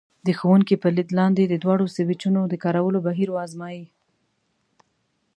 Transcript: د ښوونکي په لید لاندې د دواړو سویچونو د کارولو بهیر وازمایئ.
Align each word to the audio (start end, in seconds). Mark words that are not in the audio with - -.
د 0.25 0.27
ښوونکي 0.39 0.75
په 0.83 0.87
لید 0.95 1.09
لاندې 1.19 1.43
د 1.47 1.53
دواړو 1.63 1.85
سویچونو 1.95 2.41
د 2.47 2.53
کارولو 2.63 2.99
بهیر 3.07 3.29
وازمایئ. 3.31 3.81